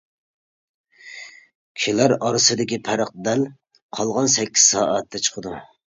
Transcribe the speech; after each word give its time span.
كىشىلەر 0.93 2.15
ئارىسىدىكى 2.17 2.81
پەرق 2.91 3.15
دەل 3.31 3.47
قالغان 4.01 4.37
سەككىز 4.41 4.69
سائەتتە 4.75 5.27
چىقىدۇ. 5.29 5.59